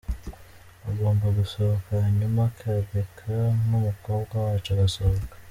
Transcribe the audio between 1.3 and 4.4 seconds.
gusohoka hanyuma akareka n’umukobwa